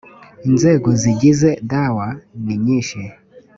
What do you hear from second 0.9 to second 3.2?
zigize dawa ni nyinshi